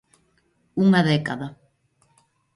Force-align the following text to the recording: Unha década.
Unha 0.83 1.01
década. 1.11 1.47